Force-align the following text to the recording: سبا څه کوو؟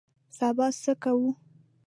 سبا 0.37 0.65
څه 0.83 0.93
کوو؟ 1.01 1.29